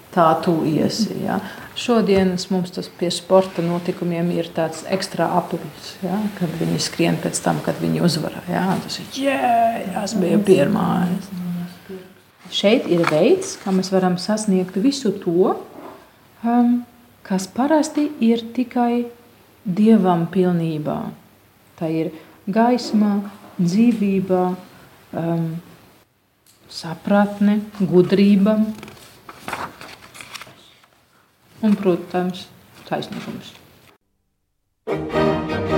Tā 0.09 0.29
tu 0.41 0.55
iesi. 0.65 1.19
Ja. 1.21 1.37
Šodienas 1.79 2.49
mums 2.51 2.73
tas 2.75 2.89
pie 2.89 3.11
sporta 3.13 3.63
notikumiem 3.63 4.31
ir 4.35 4.49
tāds 4.57 4.81
ekstra 4.89 5.29
aplis, 5.37 5.93
ja, 6.03 6.17
kad 6.39 6.55
viņi 6.59 6.81
skrien 6.81 7.19
pēc 7.21 7.43
tam, 7.45 7.61
kad 7.65 7.77
viņi 7.83 8.01
uzvarā. 8.07 8.41
Ja. 8.51 8.65
Tas 8.87 8.99
ir 9.03 9.21
jē, 9.27 9.53
es 10.03 10.17
biju 10.19 10.41
pirmā. 10.49 10.89
Šeit 12.49 12.89
ir 12.89 13.05
veids, 13.11 13.59
kā 13.61 13.75
mēs 13.77 13.93
varam 13.93 14.17
sasniegt 14.17 14.79
visu 14.81 15.13
to, 15.21 15.53
um, 16.41 16.79
kas 17.23 17.45
parasti 17.53 18.09
ir 18.25 18.41
tikai 18.57 19.05
dievam 19.69 20.25
pilnībā. 20.33 20.99
Tā 21.77 21.93
ir 21.93 22.15
gaisma, 22.49 23.19
dzīvība, 23.61 24.43
um, 25.13 25.51
sapratne, 26.69 27.61
gudrība 27.81 28.59
un, 31.63 31.79
protams, 31.81 32.47
taisnīgums. 32.91 33.55
Skan 34.89 35.78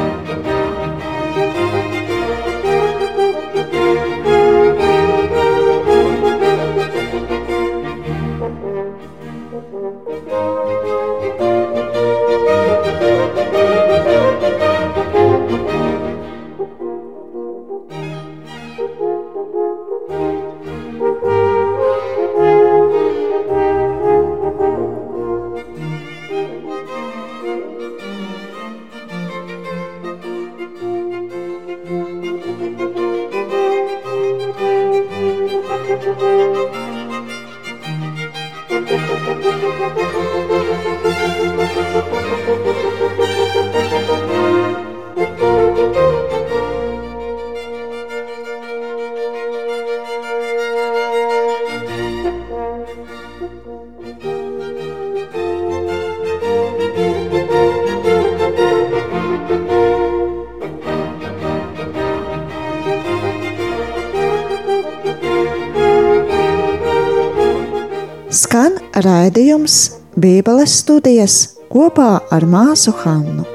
raidījums 69.05 69.77
Bībeles 70.21 70.75
studijas 70.83 71.37
kopā 71.71 72.19
ar 72.35 72.45
māsu 72.51 72.93
Hannu. 73.03 73.47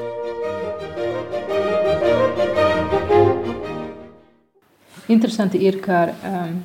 Interesanti 5.12 5.60
ir, 5.62 5.78
ka, 5.84 6.00
um, 6.26 6.56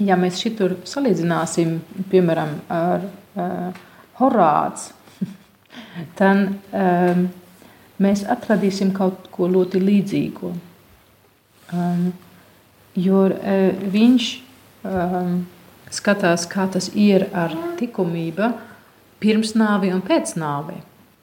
ja 0.00 0.16
mēs 0.16 0.38
šitur 0.40 0.78
salīdzināsim, 0.88 1.74
piemēram, 2.08 2.54
ar 2.72 3.04
uh, 3.04 3.82
Horāts, 4.22 4.88
tad 6.18 6.46
um, 6.48 7.28
mēs 8.00 8.24
atradīsim 8.24 8.94
kaut 8.96 9.28
ko 9.34 9.50
ļoti 9.52 9.82
līdzīgu. 9.84 10.54
Um, 11.76 12.08
jo 12.96 13.26
uh, 13.28 13.86
viņš 13.98 14.32
um, 14.88 15.38
skatās, 15.94 16.46
kā 16.50 16.66
tas 16.72 16.90
ir 16.94 17.28
ar 17.32 17.54
likumību 17.80 18.52
pirms 19.22 19.54
nāvi 19.58 19.92
un 19.94 20.02
pēc 20.04 20.36
nāvi. 20.38 20.78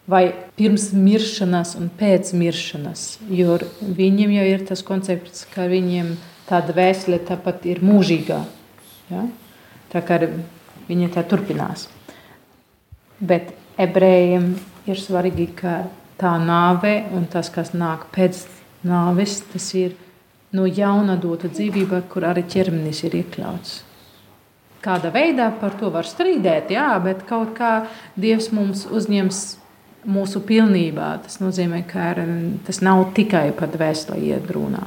Vai 0.06 0.28
pirms 0.58 0.92
miršanas 0.94 1.74
un 1.80 1.90
pēc 1.90 2.30
miršanas. 2.38 3.16
Jo 3.26 3.58
viņiem 3.82 4.36
jau 4.36 4.46
ir 4.52 4.66
tas 4.68 4.84
koncepts, 4.86 5.48
ka 5.50 5.66
viņiem 5.72 6.14
tāda 6.46 6.76
vēsle 6.78 7.18
tāpat 7.26 7.66
ir 7.72 7.82
mūžīgā. 7.82 8.44
Ja? 9.10 9.24
Tā 9.90 10.04
kā 10.06 10.20
viņi 10.86 11.10
tā 11.16 11.26
turpinās. 11.26 11.88
Bet 13.18 13.56
ebrejiem 13.82 14.52
ir 14.86 15.02
svarīgi, 15.02 15.50
ka 15.58 15.88
tā 16.22 16.36
nāve 16.38 17.00
un 17.16 17.26
tas, 17.32 17.50
kas 17.50 17.74
nāk 17.74 18.06
pēc 18.14 18.44
nāves, 18.86 19.40
tas 19.52 19.72
ir 19.74 19.96
no 20.56 20.68
jauna 20.70 21.18
dota 21.18 21.50
dzīvība, 21.50 22.06
kur 22.12 22.28
arī 22.30 22.46
ķermenis 22.52 23.04
ir 23.08 23.18
iekļauts. 23.24 23.80
Kāda 24.86 25.10
veidā 25.10 25.50
par 25.58 25.74
to 25.80 25.90
var 25.90 26.06
strīdēt, 26.06 26.70
jā, 26.76 26.92
bet 27.02 27.24
kaut 27.26 27.56
kā 27.58 27.72
Dievs 28.22 28.52
mums 28.54 28.84
uzņems 28.86 29.40
mūsu 30.06 30.42
pilnībā. 30.46 31.08
Tas 31.26 31.40
nozīmē, 31.42 31.82
ka 31.90 32.12
tas 32.68 32.82
nav 32.86 33.08
tikai 33.18 33.48
pat 33.58 33.78
vēstulē 33.82 34.20
iedrūnā. 34.36 34.84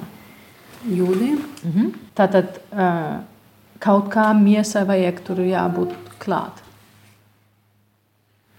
Jūdiem. 0.86 1.40
Mhm. 1.66 1.90
Tātad 2.18 2.60
uh, 2.70 3.18
kaut 3.82 4.08
kā 4.14 4.30
miesai 4.38 4.84
vajag 4.86 5.20
tur 5.26 5.42
jābūt 5.42 5.94
klāt. 6.22 6.62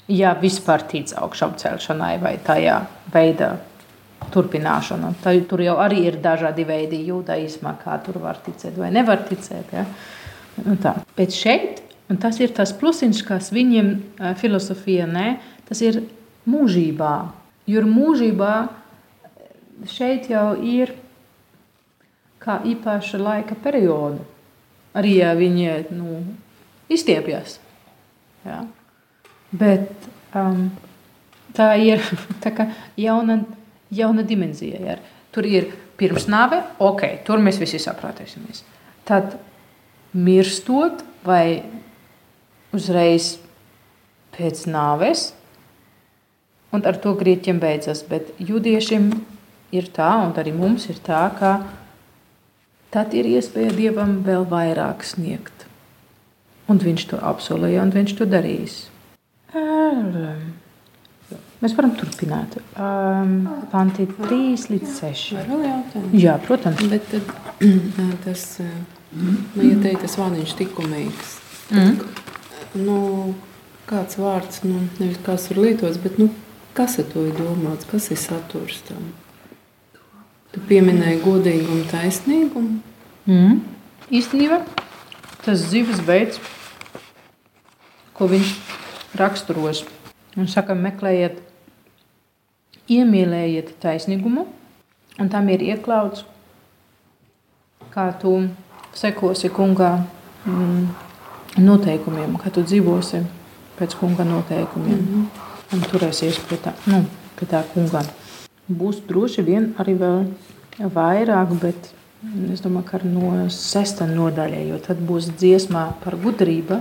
Ja 0.09 0.33
vispār 0.35 0.83
tic 0.89 1.13
augšām 1.15 1.55
celšanai 1.61 2.15
vai 2.19 2.35
tajā 2.43 2.81
veidā 3.13 3.53
turpināšana. 4.33 5.13
Tā, 5.23 5.35
tur 5.47 5.61
jau 5.63 5.77
arī 5.79 6.03
ir 6.09 6.17
dažādi 6.21 6.65
veidi 6.67 7.03
jūdaismā, 7.07 7.77
kā 7.83 7.95
tur 8.03 8.19
var 8.21 8.41
ticēt 8.43 8.75
vai 8.77 8.89
nevar 8.91 9.21
ticēt. 9.29 9.71
Ja? 9.73 9.85
Tā. 9.85 10.18
Bet 11.17 11.35
šeit, 11.35 11.81
un 12.09 12.19
tas 12.21 12.39
ir 12.41 12.53
tas 12.55 12.73
plusiņš, 12.75 13.21
kas 13.27 13.51
viņiem 13.55 13.91
filozofija 14.39 15.07
nē, 15.09 15.27
tas 15.69 15.81
ir 15.85 16.01
mūžībā. 16.49 17.13
Jo 17.69 17.85
mūžībā 17.85 18.53
šeit 19.89 20.29
jau 20.31 20.55
ir 20.65 20.95
kā 22.41 22.59
īpaša 22.65 23.19
laika 23.21 23.55
perioda. 23.59 24.23
Arī 24.97 25.19
ja 25.19 25.33
viņi 25.37 25.91
nu, 25.93 26.23
izstiepjas. 26.89 27.59
Ja? 28.45 28.63
Bet 29.51 29.91
um, 30.33 30.69
tā 31.55 31.75
ir 31.81 32.01
tā 32.43 32.69
jauna, 32.97 33.43
jauna 33.93 34.25
dimensija. 34.25 34.81
Ja? 34.81 34.97
Tur 35.35 35.45
ir 35.45 35.69
pirms 35.99 36.25
nāve, 36.31 36.63
ok, 36.79 37.21
tur 37.27 37.43
mēs 37.43 37.59
visi 37.61 37.79
sapratīsimies. 37.81 38.63
Tad 39.05 39.35
mirstot 40.13 41.03
vai 41.25 41.63
uzreiz 42.75 43.37
pēc 44.35 44.65
nāves, 44.69 45.31
un 46.73 46.85
ar 46.85 46.99
to 47.01 47.15
grieķiem 47.17 47.59
beidzas. 47.61 48.03
Bet 48.07 48.31
judiešiem 48.39 49.11
ir 49.75 49.89
tā, 49.93 50.11
un 50.25 50.33
arī 50.39 50.53
mums 50.55 50.87
ir 50.89 51.01
tā, 51.05 51.23
ka 51.39 51.57
tad 52.93 53.13
ir 53.17 53.29
iespēja 53.29 53.73
Dievam 53.75 54.19
vēl 54.25 54.47
vairāk 54.49 55.05
sniegt. 55.05 55.65
Un 56.69 56.77
viņš 56.81 57.09
to 57.09 57.19
apsolīja, 57.25 57.81
un 57.81 57.93
viņš 57.93 58.15
to 58.17 58.29
darīs. 58.29 58.83
Mēs 61.59 61.73
varam 61.75 61.91
turpināt. 61.97 62.55
Um, 62.79 63.33
panti 63.73 64.05
3 64.07 64.69
līdz 64.71 64.93
6. 65.01 65.41
Vēl 65.49 65.65
jautājums? 65.65 66.13
Jā, 66.15 66.37
protams. 66.45 66.85
Bet 66.87 67.09
tad, 67.11 67.33
tas, 68.25 68.45
nu, 69.13 69.63
ja 69.65 69.77
teikt, 69.83 70.03
tas 70.05 70.17
vārdiņš 70.19 70.57
tikumīgs, 70.59 71.37
Mm. 71.69 71.99
nu, 72.81 73.35
kāds 73.85 74.17
vārds, 74.17 74.63
nu, 74.65 74.79
nevis 74.97 75.19
kāds 75.21 75.43
tur 75.49 75.59
lietots, 75.61 75.99
bet, 76.01 76.15
nu, 76.17 76.31
kas 76.73 76.97
ar 76.97 77.05
to 77.11 77.27
ir 77.29 77.35
domāts, 77.37 77.85
kas 77.89 78.09
ir 78.09 78.17
saturs 78.17 78.79
tam? 78.87 79.11
Tu 80.49 80.61
pieminēji 80.65 81.21
godīgumu, 81.21 81.83
taisnīgumu. 81.91 82.79
Mm. 83.29 83.59
Īstenībā 84.09 84.63
tas 85.45 85.67
dzīves 85.67 86.01
veids, 86.07 86.39
ko 88.17 88.25
viņš 88.31 88.55
raksturos, 89.21 89.83
un 90.37 90.49
saka, 90.49 90.73
meklējiet, 90.73 91.37
iemīlējiet 92.89 93.75
taisnīgumu, 93.83 94.47
un 95.21 95.29
tam 95.29 95.53
ir 95.53 95.61
iekļauts, 95.67 96.25
kā 97.93 98.07
tu 98.21 98.33
sekosi 98.93 99.49
kungā 99.53 99.91
mm, 100.45 100.87
noteikumiem, 101.57 102.37
kā 102.41 102.51
tu 102.53 102.63
dzīvosi 102.63 103.23
pēc 103.79 103.95
kunga 103.99 104.25
noteikumiem, 104.27 104.99
mm 104.99 105.07
-hmm. 105.13 105.75
un 105.75 105.85
turēsies 105.91 106.39
pie 106.49 106.57
tā, 106.57 106.73
nu, 106.85 107.05
pie 107.39 107.47
tā 107.47 107.63
kunga. 107.73 108.03
Būs 108.69 109.01
droši 109.07 109.41
vien 109.41 109.73
arī 109.79 109.97
vēl 109.97 110.25
vairāk, 110.93 111.53
bet 111.61 111.93
es 112.53 112.61
domāju, 112.61 112.85
ka 112.85 112.99
no 113.03 113.49
sesta 113.49 114.05
nodaļa, 114.05 114.63
jo 114.69 114.77
tad 114.77 114.97
būs 114.97 115.31
dziesmā 115.39 115.93
par 116.03 116.15
gudrību. 116.15 116.79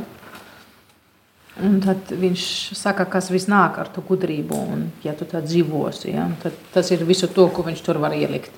Un 1.63 1.81
tad 1.81 1.97
viņš 2.11 2.43
saka, 2.79 3.05
kas 3.05 3.31
viss 3.31 3.49
nāk 3.51 3.79
ar 3.79 3.89
to 3.89 4.03
gudrību, 4.09 4.55
un 4.73 4.91
ja 5.03 5.13
tu 5.13 5.25
tā 5.25 5.41
dzīvosi, 5.43 6.13
ja, 6.15 6.29
tad 6.43 6.53
tas 6.73 6.91
ir 6.91 7.05
visu 7.05 7.27
to, 7.27 7.49
ko 7.49 7.63
viņš 7.63 7.83
tur 7.83 7.99
var 7.99 8.13
ielikt. 8.15 8.51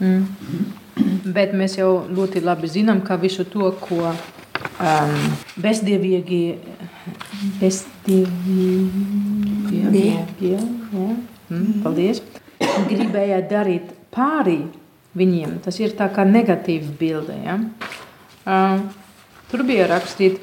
Mm. 0.00 0.24
Bet 1.36 1.54
mēs 1.56 1.78
jau 1.78 1.90
ļoti 2.10 2.42
labi 2.44 2.68
zinām, 2.70 3.02
ka 3.06 3.16
visu 3.20 3.44
to, 3.48 3.70
ko 3.84 4.10
um, 4.10 5.14
bezdievīgi, 5.60 6.42
bezdievīgi, 7.60 9.78
ja, 9.78 10.24
ja, 10.44 10.60
mm, 11.48 11.80
paldies, 11.84 12.22
gribēja 12.90 13.40
darīt 13.50 13.92
pāri 14.14 14.60
viņiem. 15.16 15.58
Tas 15.64 15.80
ir 15.82 15.96
tā 15.98 16.08
kā 16.14 16.24
negatīva 16.28 16.94
bilde. 17.00 17.36
Ja? 17.44 17.58
Um, 18.46 18.86
tur 19.50 19.64
bija 19.68 19.88
rakstīts, 19.90 20.42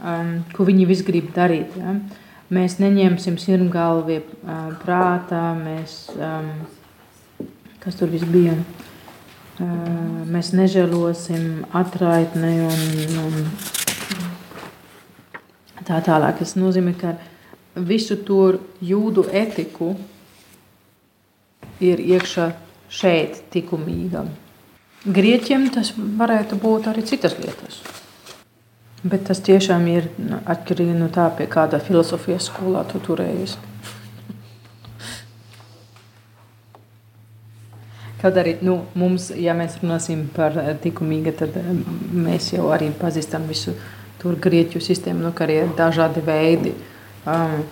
um, 0.00 0.40
ko 0.56 0.66
viņi 0.68 0.88
visi 0.88 1.06
grib 1.06 1.30
darīt. 1.36 1.76
Ja? 1.80 1.96
Mēs 2.50 2.80
neņemsim 2.82 3.36
sirmgalvi 3.38 4.20
uh, 4.22 4.70
prātā, 4.82 5.44
mēs, 5.58 6.02
um, 6.16 6.50
kas 7.80 7.98
tur 7.98 8.08
viss 8.12 8.28
bija. 8.28 8.54
Uh, 9.60 9.66
mēs 10.30 10.52
nežēlosim 10.56 11.66
atraitni 11.76 12.54
un, 12.64 12.80
un 13.24 13.34
tā 15.84 16.00
tālāk. 16.04 16.38
Tas 16.40 16.56
nozīmē, 16.56 16.94
ka 17.00 17.16
visu 17.74 18.16
to 18.26 18.58
jūdu 18.84 19.26
etiku 19.32 19.94
ir 21.80 22.00
iekšā 22.00 22.50
šeit 22.90 23.42
likumīgam. 23.54 24.30
Grieķiem 25.00 25.70
tas 25.72 25.94
varētu 25.96 26.58
būt 26.60 26.90
arī 26.90 27.04
citas 27.08 27.36
lietas. 27.40 27.80
Bet 29.00 29.24
tas 29.30 29.40
tiešām 29.40 29.86
ir 29.88 30.10
atkarīgi 30.44 30.92
no 30.98 31.08
tā, 31.08 31.30
pie 31.32 31.46
kāda 31.48 31.80
filozofijas 31.80 32.50
skolā 32.50 32.82
tu 32.90 33.00
turējies. 33.00 33.56
Kaut 38.20 38.36
arī 38.36 38.58
nu, 38.60 38.82
mums, 39.00 39.30
ja 39.32 39.54
mēs 39.56 39.78
runāsim 39.80 40.26
par 40.36 40.56
likumīgu, 40.84 41.32
tad 41.38 41.56
mēs 42.12 42.52
jau 42.52 42.68
arī 42.74 42.90
pazīstam 43.00 43.46
visu 43.48 43.72
tur 44.20 44.36
grieķu 44.36 44.82
sistēmu, 44.84 45.24
nu, 45.24 45.32
ka 45.32 45.48
ir 45.48 45.70
dažādi 45.78 46.20
veidi. 46.26 46.74
Um, 47.24 47.62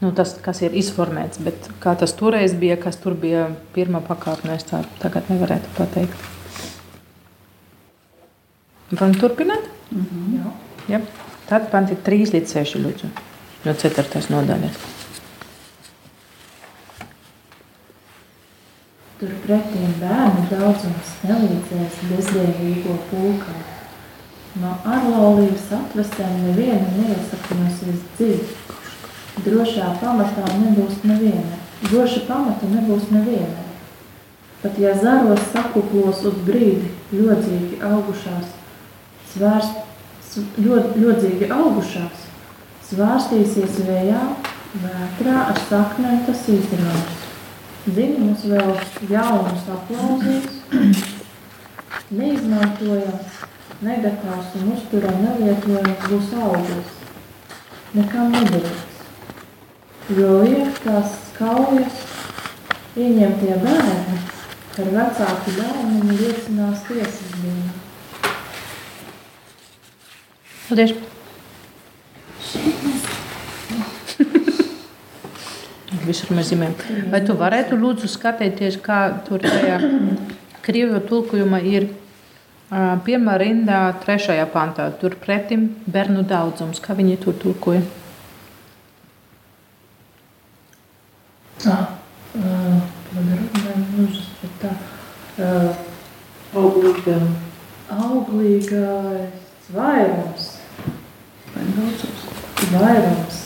nu, 0.00 0.12
tas, 0.16 0.32
kas 0.44 0.62
ir 0.64 0.76
izformēts, 0.80 1.42
bet 1.44 1.68
kā 1.84 1.92
tas 2.00 2.16
toreiz 2.16 2.56
bija, 2.56 2.78
kas 2.80 2.96
tur 3.02 3.16
bija 3.20 3.50
pirmā 3.76 4.00
pakāpē, 4.04 4.56
es 4.56 4.64
tā 4.70 4.80
tagad 5.02 5.28
nevarētu 5.32 5.76
pateikt. 5.76 6.32
Varam 8.94 9.14
turpināt? 9.20 9.68
Mm 9.90 10.06
-hmm. 10.10 10.34
Jā. 10.38 10.50
Ja. 10.88 11.00
Tad 11.48 11.70
panti 11.70 11.96
3 12.04 12.32
līdz 12.32 12.52
6 12.56 12.78
lūdzu, 12.80 13.08
no 13.64 13.72
4. 13.74 14.20
nodaļas. 14.30 15.03
Turpretī 19.24 19.86
bērnu 20.02 20.42
daudzums 20.50 21.12
nelīdzēs 21.24 22.00
bezdievīgo 22.10 22.96
pulkā. 23.08 23.54
No 24.60 24.74
ārlaulības 24.84 25.70
atvestēm 25.72 26.42
neviena 26.42 26.90
neiesakņosies 26.98 28.02
dziļi. 28.18 28.50
Drošā 29.46 29.94
pamatā 30.02 30.44
nebūs 30.58 31.00
neviena. 31.08 31.56
Droša 31.86 32.26
pamata 32.28 32.68
nebūs 32.74 33.08
neviena. 33.14 33.64
Pat 34.60 34.76
ja 34.84 34.92
zaros 35.00 35.48
sakuplos 35.54 36.20
uz 36.28 36.36
brīdi 36.44 36.92
ļodzīgi 37.16 37.80
augušās, 37.80 38.54
svērs, 39.32 39.72
ļod, 40.60 40.94
ļodzīgi 41.00 41.48
augušās, 41.48 42.30
svārstīsies 42.92 43.84
vējā, 43.88 44.24
vētrā 44.84 45.44
ar 45.48 45.68
saknēm 45.70 46.26
tas 46.28 46.50
izdarās. 46.52 47.23
Dzimumus 47.84 48.46
vēl 48.48 48.70
jaunus 49.10 49.66
aplauzīs, 49.68 50.54
neizmantojams, 52.18 53.42
negatavs 53.84 54.54
un 54.56 54.70
uzturam 54.72 55.18
nevietojams 55.20 56.06
būs 56.08 56.32
augurs. 56.46 56.94
Nekam 57.92 58.32
nederīgs. 58.32 58.86
Jo 60.16 60.30
liek 60.46 60.80
tās 60.84 61.12
kaujas 61.36 62.00
ieņemtie 62.96 63.60
bērni 63.66 64.18
ar 64.80 64.90
vecāku 64.96 65.54
bērnu 65.58 66.16
liecinās 66.22 66.86
tiesas 66.88 67.36
dienu. 67.42 67.74
Paldies! 70.70 70.96
Visur 72.40 72.80
mēs 72.86 73.03
zinām. 76.06 76.74
Vai 77.10 77.20
tu 77.26 77.36
varētu 77.38 77.78
lūdzu 77.80 78.08
skatīties, 78.10 78.78
kā 78.84 79.00
tur 79.26 79.40
tajā 79.44 79.80
krievu 80.64 81.00
tulkojumā 81.08 81.60
ir 81.64 81.88
pirmā 83.04 83.36
rindā, 83.38 83.94
trešajā 84.04 84.46
pantā. 84.52 84.88
Tur 85.00 85.16
pretim 85.20 85.68
bērnu 85.86 86.24
daudzums. 86.26 86.80
Kā 86.80 86.96
viņi 86.96 87.18
to 87.24 87.32
tulkoja? 87.32 87.82
Tā, 91.64 91.76
uh, 92.36 92.84
Auglīga. 96.54 97.16
Auglīgais 97.90 99.70
vairums. 99.74 100.50
Vai 101.54 101.64
daudzums? 101.76 102.28
Vairums. 102.72 103.43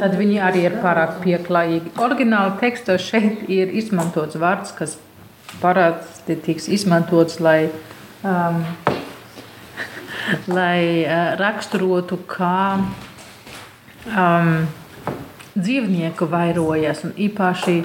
Tad 0.00 0.16
viņi 0.16 0.40
arī 0.40 0.64
ir 0.68 0.76
pārāk 0.80 1.18
pieklājīgi. 1.24 1.92
Oriģināli 2.00 2.56
tekstos 2.62 3.04
šeit 3.10 3.46
ir 3.52 3.72
izmantots 3.76 4.38
vārds, 4.40 4.72
kas 4.76 4.96
parasti 5.60 6.36
tiks 6.40 6.68
izmantots, 6.72 7.40
lai, 7.44 7.70
um, 8.24 8.62
lai 10.56 10.80
uh, 11.04 11.34
raksturotu, 11.40 12.20
kā 12.30 12.78
um, 12.80 14.54
dzīvnieku 15.58 16.30
vairojas, 16.30 17.04
un 17.08 17.16
īpaši 17.18 17.76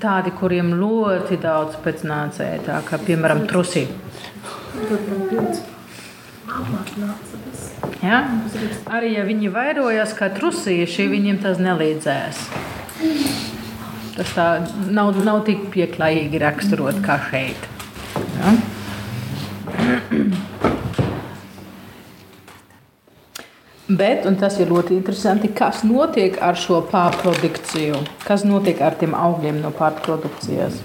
tādi, 0.00 0.32
kuriem 0.38 0.72
ļoti 0.80 1.38
daudz 1.42 1.76
pēcnācēja, 1.84 2.64
tā 2.66 2.80
kā 2.88 2.98
piemēram 3.04 3.44
trusī. 3.50 3.86
Ja? 8.04 8.20
Arī 8.94 9.14
ja 9.16 9.24
viņi 9.26 9.50
vairojas 9.54 10.14
kā 10.18 10.28
trusīši, 10.34 11.08
viņiem 11.10 11.40
tas 11.42 11.60
nelīdzēs. 11.62 12.42
Tas 14.14 14.32
tā 14.36 14.46
nav, 14.94 15.16
nav 15.26 15.42
tik 15.48 15.66
pieklājīgi 15.74 16.42
raksturot 16.42 17.00
kā 17.04 17.18
šeit. 17.30 17.68
Ja? 18.38 18.54
Bet, 23.84 24.24
un 24.24 24.38
tas 24.40 24.56
ir 24.62 24.70
ļoti 24.72 24.94
interesanti, 24.96 25.50
kas 25.52 25.82
notiek 25.84 26.38
ar 26.40 26.56
šo 26.56 26.80
pārprodukciju? 26.88 28.00
Kas 28.24 28.46
notiek 28.48 28.80
ar 28.80 28.96
tiem 29.00 29.12
augļiem 29.18 29.60
no 29.60 29.74
pārprodukcijas? 29.76 30.80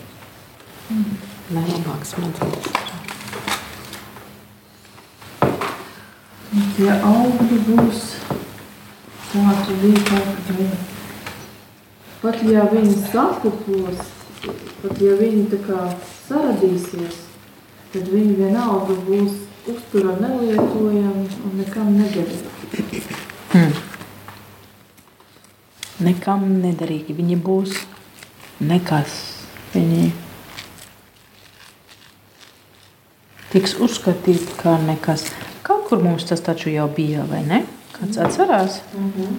Nelabāks 0.89 2.15
smadzenes. 2.17 2.88
Tie 6.59 6.89
augļi 6.91 7.57
būs 7.67 7.99
tādi 9.29 9.75
vienkārši. 9.83 10.65
Pat 12.19 12.41
ja 12.43 12.65
viņi 12.67 12.95
sakupos, 13.13 13.99
pat 14.81 14.99
ja 14.99 15.13
viņi 15.19 15.45
tā 15.53 15.59
kā 15.63 15.83
saradīsies, 16.27 17.21
tad 17.93 18.09
viņi 18.11 18.35
vienalga 18.41 18.97
būs 19.07 19.37
uzturā 19.71 20.17
nelietojami 20.19 21.27
un 21.47 21.55
nekam 21.61 21.93
nederīgi. 21.95 22.49
Nekam 25.99 26.47
nederīgi. 26.63 27.15
Viņi 27.15 27.37
būs 27.43 27.77
nekas. 28.63 29.15
Viņi 29.75 30.09
tiks 33.53 33.77
uzskatīti 33.79 34.59
kā 34.59 34.75
nekas. 34.83 35.29
Kur 35.89 36.03
mums 36.03 36.25
tas 36.29 36.41
taču 36.45 36.69
jau 36.69 36.85
bija, 36.95 37.23
vai 37.25 37.41
ne? 37.41 37.63
Kāds 37.95 38.17
atcerās? 38.21 38.81
Mm 38.93 39.11
-hmm. 39.15 39.29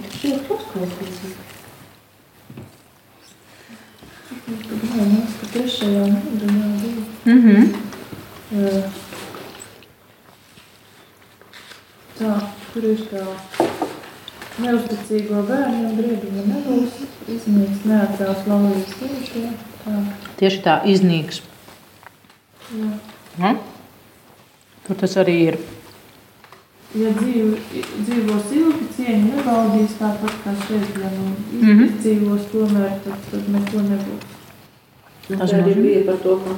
Tā, 12.18 12.32
tur 12.72 12.84
ir 12.84 12.98
tā 13.12 13.24
neuzticīgo 14.58 15.42
bērniem 15.48 15.96
griedumu 15.96 16.42
nebūs, 16.50 16.98
iznīks 17.28 17.84
neatcēls 17.88 18.46
laulības 18.50 18.94
tieši. 19.00 19.44
Tā, 19.84 20.04
Tieši 20.36 20.62
tā 20.66 20.80
iznīks. 20.84 21.42
jā. 22.74 22.90
Ja? 23.38 23.54
Tur 24.86 24.96
tas 24.96 25.16
arī 25.16 25.36
ir. 25.48 25.58
Ja 26.98 27.10
dzīv, 27.14 27.52
dzīvos 28.02 28.48
ilgi, 28.50 28.86
cieņu 28.96 29.28
nebaudīs 29.36 29.92
tāpat 30.00 30.32
kā 30.42 30.54
šeit, 30.66 30.88
ja 30.98 31.10
nu 31.14 31.28
Mhm. 31.60 31.84
izdzīvos 31.86 32.48
tomēr, 32.50 32.96
tad, 33.04 33.14
tad 33.30 33.48
neko 33.48 33.82
nebūs. 33.86 34.24
Nu, 35.30 35.36
Tas 35.38 35.52
nozīmē- 35.52 35.82
bija 35.82 36.04
par 36.06 36.16
to, 36.24 36.36
ka 36.36 36.56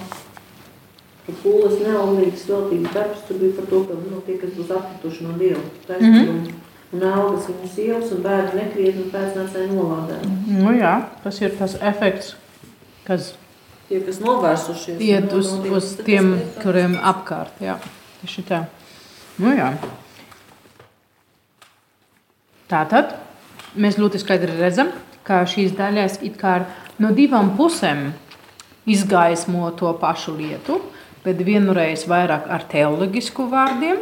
ka 1.27 1.33
pūles 1.45 1.77
neaulīgs 1.85 2.47
veltīgs 2.49 2.93
darbs, 2.95 3.21
tur 3.29 3.37
bija 3.39 3.53
par 3.57 3.67
to, 3.67 3.85
ka 3.85 3.95
nu, 3.95 4.23
tie, 4.27 4.39
kas 4.39 4.51
būs 4.57 4.71
atkrituši 4.77 5.23
no 5.23 5.33
Dieva 5.39 5.61
taisnīguma. 5.87 6.53
Un 6.95 7.01
augas 7.03 7.47
viņu 7.47 7.69
sievas 7.75 8.11
un 8.13 8.23
bērni 8.23 8.55
nekrietni 8.63 9.05
pēcnācēji 9.13 9.71
novādē. 9.71 10.17
Nu, 10.49 10.73
jā, 10.73 11.09
tas 11.23 11.41
ir 11.43 11.51
tas 11.59 11.75
efekts, 11.81 12.35
kas 13.05 13.35
Tie, 13.89 14.01
kas 14.01 14.19
novērsušies. 14.19 14.99
iet 14.99 15.31
no- 15.31 15.39
uz, 15.39 15.53
uz 15.53 15.97
tiem, 16.05 16.41
kuriem 16.63 16.97
apkārt. 17.01 17.51
Jā, 17.61 17.77
tieši 18.25 18.43
tā. 18.45 18.67
Nu, 19.39 19.49
jā. 19.57 19.75
Tātad 22.73 23.13
mēs 23.77 23.99
ļoti 24.01 24.21
skaidri 24.23 24.55
redzam, 24.57 24.89
ka 25.27 25.43
šīs 25.45 25.75
daļas 25.77 26.23
kā 26.41 26.63
no 27.03 27.11
divām 27.13 27.53
pusēm 27.59 28.11
izgaismo 28.89 29.69
to 29.77 29.93
pašu 30.01 30.35
lietu, 30.39 30.81
bet 31.23 31.43
vienreiz 31.45 32.07
vairāk 32.09 32.49
ar 32.51 32.65
teoloģisku 32.71 33.47
vārdiem, 33.53 34.01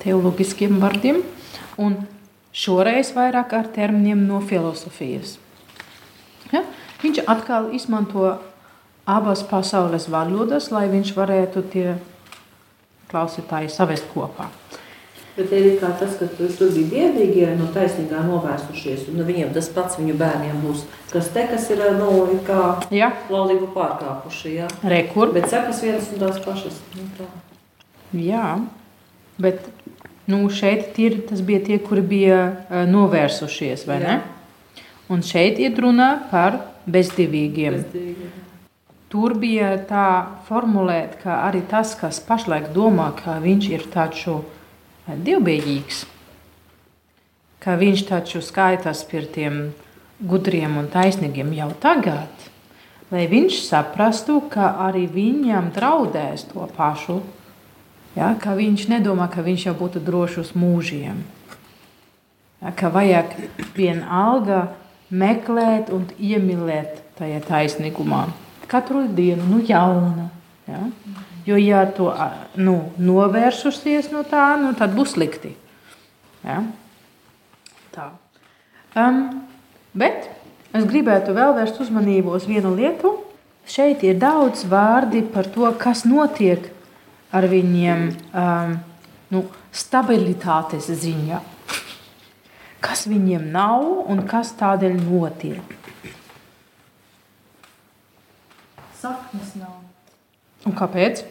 teoloģiskiem 0.00 0.78
vārdiem, 0.80 1.20
un 1.82 1.98
šoreiz 2.56 3.12
vairāk 3.16 3.52
ar 3.58 3.68
terminiem 3.74 4.22
no 4.28 4.40
filozofijas. 4.40 5.36
Ja? 6.54 6.62
Viņš 7.02 7.24
atkal 7.26 7.72
izmanto 7.76 8.36
abas 9.08 9.42
pasaules 9.50 10.06
valodas, 10.12 10.70
lai 10.70 10.86
viņš 10.92 11.12
varētu 11.16 11.66
tie 11.72 11.88
klausītāji 13.10 13.72
savest 13.72 14.06
kopā. 14.14 14.46
Bet 15.40 15.52
ir 15.56 15.66
kā 15.80 15.88
tas, 15.96 16.16
ka 16.20 16.26
tur, 16.36 16.50
tur 16.52 16.68
bija 16.74 16.88
biedrīgie 16.90 17.46
no 17.56 17.70
taisnīgā 17.72 18.20
novērsušies, 18.26 19.06
un 19.08 19.16
nu, 19.20 19.24
viņiem 19.24 19.54
tas 19.54 19.70
pats 19.72 19.96
viņu 19.96 20.18
bērniem 20.20 20.58
būs. 20.66 20.82
Kas 21.12 21.30
te, 21.32 21.46
kas 21.48 21.70
ir, 21.72 21.80
nu, 21.96 22.10
ir 22.34 22.42
kā 22.44 22.58
Ja, 22.92 23.08
laulību 23.32 23.70
pārkāpuši, 23.72 24.52
jā. 24.58 24.66
rekur, 24.84 25.32
Bet 25.32 25.48
sekas 25.48 25.80
vienas 25.86 26.10
un 26.12 26.20
tās 26.26 26.42
pašas. 26.44 26.76
Nu, 26.98 27.06
tā. 27.16 27.28
jā, 28.12 28.58
bet 29.40 29.64
nu, 30.28 30.42
šeit 30.50 30.98
ir- 30.98 31.22
tas 31.30 31.40
bija 31.40 31.64
tie, 31.70 31.78
kuri 31.78 32.02
bija 32.02 32.42
uh, 32.68 32.84
novērsušies, 32.90 33.86
vai 33.88 33.98
ne? 34.04 34.18
Jā. 34.20 34.84
Un 35.10 35.22
šeit 35.26 35.58
ir 35.58 35.72
runa 35.80 36.10
par 36.30 36.60
bezdivīgiem. 36.86 37.80
Bezdīgi. 37.80 38.28
Tur 39.10 39.32
bija 39.34 39.72
tā 39.88 40.04
formulēta, 40.46 41.16
ka 41.24 41.40
arī 41.48 41.64
tas, 41.66 41.96
kas 41.98 42.20
pašlaik 42.22 42.68
domā, 42.76 43.08
ka 43.18 43.40
viņš 43.42 43.70
ir 43.72 43.88
taču 43.90 44.36
eh, 44.38 44.59
dievbijīgs, 45.08 46.04
ka 47.60 47.76
viņš 47.80 48.04
taču 48.08 48.42
skaitās 48.44 49.02
pie 49.08 49.24
tiem 49.28 49.58
gudriem 50.20 50.76
un 50.80 50.88
taisnīgiem 50.92 51.52
jau 51.56 51.70
tagad, 51.80 52.48
lai 53.10 53.26
viņš 53.30 53.60
saprastu, 53.66 54.40
ka 54.52 54.74
arī 54.88 55.06
viņam 55.10 55.72
draudēs 55.74 56.48
to 56.52 56.66
pašu. 56.76 57.20
Ja, 58.16 58.34
ka 58.34 58.56
viņš 58.58 58.88
nedomā, 58.90 59.28
ka 59.30 59.42
viņš 59.46 59.68
jau 59.68 59.74
būtu 59.78 60.02
drošs 60.02 60.40
uz 60.42 60.48
mūžiem. 60.58 61.22
Ja, 62.60 62.72
ka 62.74 62.90
vajag 62.90 63.36
vienalga 63.76 64.72
meklēt 65.10 65.92
un 65.94 66.08
iemīlēt 66.18 66.98
tajā 67.18 67.38
taisnīgumā. 67.46 68.26
Katru 68.70 69.06
dienu, 69.14 69.46
nu, 69.50 69.60
jauna. 69.66 70.28
Ja? 70.66 70.82
Jo, 71.46 71.56
ja 71.56 71.84
to 71.96 72.10
nu, 72.60 72.76
novērsusies 73.00 74.10
no 74.12 74.24
tā, 74.28 74.54
nu, 74.60 74.74
tad 74.76 74.92
būs 74.96 75.14
slikti. 75.16 75.54
Ja? 76.44 76.60
Tā. 77.94 78.10
Um, 78.98 79.22
bet 79.96 80.28
es 80.76 80.84
gribētu 80.88 81.34
vēl 81.36 81.54
vērst 81.56 81.80
uzmanību 81.82 82.34
uz 82.36 82.46
vienu 82.50 82.74
lietu. 82.76 83.16
Šeit 83.70 84.02
ir 84.06 84.18
daudz 84.20 84.64
vārdi 84.68 85.22
par 85.22 85.48
to, 85.52 85.68
kas 85.78 86.04
notiek 86.08 86.70
ar 87.32 87.46
viņiem 87.50 88.06
um, 88.10 88.76
nu, 89.30 89.44
stabilitātes 89.72 90.90
ziņā. 90.90 91.40
Kas 92.80 93.04
viņiem 93.10 93.50
nav 93.52 93.84
un 94.10 94.24
kas 94.28 94.54
tādēļ 94.58 94.96
notiek. 95.04 95.76
Saknes 99.00 99.54
nav. 99.60 99.79
Un 100.68 100.74
kāpēc? 100.76 101.24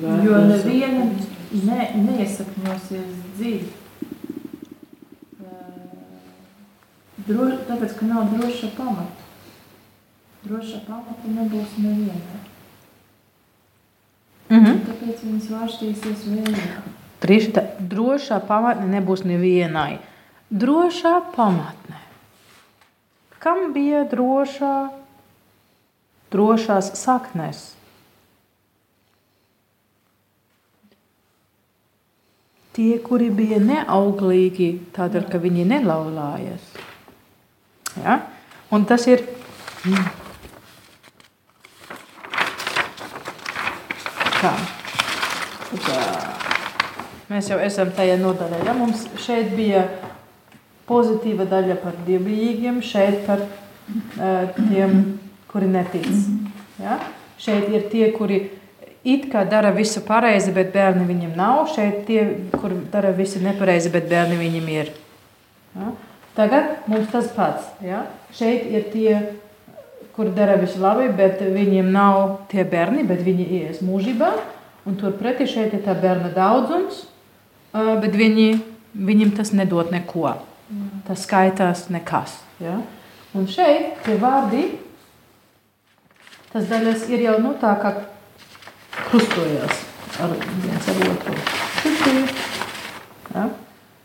Jo 0.00 0.40
neviena 0.48 1.04
ne, 1.52 1.80
neiesakņosies 2.06 3.16
dziļi. 3.36 3.70
Dro, 7.28 7.46
tāpēc, 7.68 7.92
ka 7.98 8.06
nav 8.08 8.30
droša 8.32 8.70
pamata. 8.74 9.28
Droša 10.42 10.80
pamata 10.86 11.34
nebūs 11.34 11.76
nevienai. 11.78 12.40
Mm 14.50 14.64
-hmm. 14.64 14.78
Tāpēc 14.86 15.24
viņas 15.26 15.50
vārstīsies 15.54 16.24
vējā. 16.32 16.80
Tieši 17.20 17.52
tā, 17.54 17.62
drošā 17.78 18.40
pamatne 18.46 18.88
nebūs 18.98 19.24
nevienai. 19.24 19.98
drošā 20.50 21.20
pamatnē. 21.36 22.09
Kam 23.40 23.70
bija 23.72 24.02
drošā, 24.04 24.90
drošās 26.32 26.90
saknes? 27.00 27.62
Tie, 32.76 32.92
kuri 33.00 33.30
bija 33.34 33.56
neauglīgi, 33.64 34.68
tādēļ, 34.92 35.24
ka 35.32 35.40
viņi 35.40 35.64
nelaulājās. 35.72 36.68
Ja? 38.04 38.18
Un 38.76 38.84
tas 38.86 39.08
ir. 39.08 39.24
Kā? 44.36 44.52
Tā. 45.80 45.98
Mēs 47.32 47.48
jau 47.48 47.58
esam 47.62 47.90
tajā 47.96 48.20
nodaļā. 48.20 48.60
Ja? 48.68 48.76
Mums 48.76 49.08
šeit 49.24 49.56
bija 49.56 49.88
pozitīva 50.90 51.46
daļa 51.48 51.78
par 51.82 51.98
dievbijīgiem, 52.06 52.82
šeit 52.82 53.22
par 53.28 53.44
uh, 53.46 54.50
tiem, 54.56 54.96
kuri 55.50 55.70
netic. 55.70 56.08
Ja? 56.82 56.98
Šeit 57.40 57.70
ir 57.72 57.86
tie, 57.92 58.10
kuri 58.12 58.42
it 59.06 59.30
kā 59.32 59.46
dara 59.48 59.72
visu 59.72 60.02
pareizi, 60.04 60.52
bet 60.52 60.74
bērni 60.74 61.06
viņam 61.08 61.36
nav. 61.38 61.62
Šeit 61.74 62.04
tie, 62.08 62.24
kuri 62.56 62.82
dara 62.92 63.14
visu 63.16 63.42
nepareizi, 63.44 63.92
bet 63.92 64.08
bērni 64.10 64.38
viņam 64.40 64.72
ir. 64.74 64.92
Ja? 65.76 65.92
Tagad 66.36 66.88
mums 66.90 67.08
tas 67.12 67.30
pats. 67.34 67.70
Ja? 67.84 68.04
Šeit 68.36 68.68
ir 68.70 68.90
tie, 68.92 69.14
kuri 70.16 70.34
dara 70.36 70.58
visu 70.60 70.82
labi, 70.82 71.08
bet 71.16 71.40
viņiem 71.42 71.90
nav 71.94 72.42
tie 72.52 72.66
bērni, 72.68 73.06
bet 73.08 73.24
viņi 73.26 73.48
ies 73.62 73.80
mūžībā. 73.84 74.34
Un 74.88 74.96
turpretī 75.00 75.46
šeit 75.48 75.74
ir 75.76 75.82
tā 75.84 75.92
bērna 75.96 76.30
daudzums, 76.32 77.02
bet 77.72 78.14
viņi, 78.16 78.46
viņam 78.96 79.34
tas 79.36 79.52
nedod 79.52 79.92
neko. 79.92 80.32
Tas 81.10 81.24
skaitās 81.26 81.88
nekas. 81.90 82.36
Ja? 82.62 82.76
Un 83.34 83.48
šeit 83.50 83.96
tie 84.04 84.14
vārdi, 84.22 84.60
tas 86.52 86.68
daļas 86.70 87.08
ir 87.10 87.24
jau 87.24 87.32
nu, 87.42 87.56
tā, 87.58 87.72
kā 87.82 87.90
krustojas 89.08 89.80
ar 90.22 90.36
viens 90.62 90.86
ar 90.92 91.00
otru. 91.08 91.34
Ja? 93.34 93.48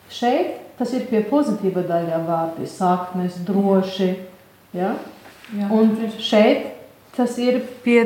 Šeit 0.09 0.57
tas 0.79 0.95
ir 0.97 1.05
pie 1.11 1.21
pozitīva 1.29 1.85
daļā 1.85 2.23
vārdi, 2.25 2.65
saknes, 2.73 3.37
droši. 3.45 4.09
Ja? 4.73 4.95
Jā. 5.53 5.69
Un 5.77 5.93
šeit 6.17 6.71
tas 7.13 7.37
ir 7.37 7.61
pie 7.85 7.99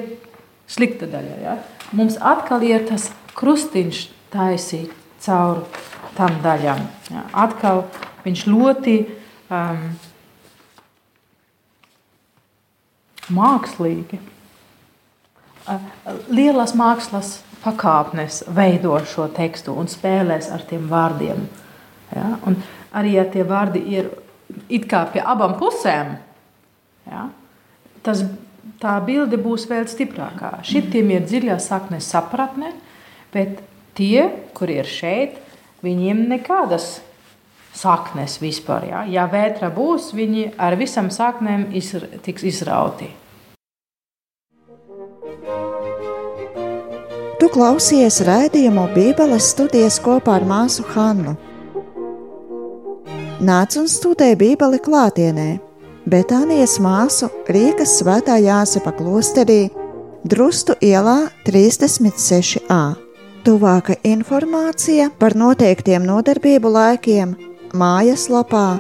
slikta 0.67 1.07
daļa. 1.07 1.39
Ja? 1.45 1.55
Mums 1.95 2.19
atkal 2.19 2.67
ir 2.67 2.83
tas 2.91 3.07
krustiņš 3.39 4.03
taisīt 4.35 4.91
cauri 5.23 5.63
tam 6.19 6.35
daļām. 6.43 6.83
Ja? 7.15 7.27
Atkal 7.47 7.85
viņš 8.25 8.45
ļoti 8.49 8.95
um, 9.53 9.85
mākslīgi, 13.35 14.19
uh, 15.69 15.91
lielas 16.31 16.75
mākslas 16.77 17.37
pakāpnes 17.63 18.43
veido 18.55 18.95
šo 19.07 19.27
tekstu 19.35 19.75
un 19.75 19.89
spēlēs 19.91 20.49
ar 20.53 20.63
tiem 20.67 20.87
vārdiem. 20.91 21.47
Ja? 22.15 22.37
Un 22.47 22.59
arī 22.95 23.17
ja 23.17 23.25
tie 23.29 23.45
vārdi 23.47 23.83
ir 23.97 24.11
it 24.71 24.87
kā 24.89 25.03
pie 25.13 25.21
abām 25.21 25.57
pusēm, 25.59 26.15
ja? 27.09 27.27
tas, 28.05 28.23
tā 28.81 28.95
bilde 29.05 29.39
būs 29.41 29.67
vēl 29.69 29.87
stiprākā. 29.91 30.59
Šitiem 30.65 31.11
ir 31.17 31.27
dziļā 31.27 31.59
sakne 31.61 31.99
sapratne, 32.03 32.73
bet 33.33 33.59
tie, 33.97 34.29
kur 34.57 34.71
ir 34.71 34.87
šeit, 34.89 35.37
viņiem 35.85 36.25
nekādas 36.31 36.99
saknes 37.75 38.39
vispār. 38.41 38.89
Ja, 38.89 39.03
ja 39.07 39.25
vētra 39.29 39.69
būs, 39.73 40.11
viņi 40.15 40.53
ar 40.57 40.77
visam 40.79 41.09
saknēm 41.13 41.69
izr 41.75 42.07
tiks 42.25 42.45
izrauti. 42.49 43.09
Tu 47.39 47.47
klausies 47.53 48.19
rādījumu 48.27 48.89
Bībeles 48.93 49.53
studijas 49.53 49.99
kopā 50.03 50.39
ar 50.41 50.45
māsu 50.47 50.83
Hannu. 50.93 51.37
Nāc 53.39 53.77
un 53.79 53.87
studē 53.87 54.33
Bībeli 54.35 54.81
klātienē! 54.83 55.49
Betānijas 56.09 56.79
māsu 56.81 57.29
Rīgas 57.47 57.99
svētā 57.99 58.39
Jāsepa 58.41 58.91
klosterī 58.97 59.69
Drustu 60.27 60.73
ielā 60.83 61.29
36a. 61.47 62.79
Tuvāka 63.45 63.95
informācija 64.03 65.07
par 65.19 65.37
noteiktiem 65.39 66.03
nodarbību 66.03 66.71
laikiem 66.75 67.37
mājaslapā 67.73 68.79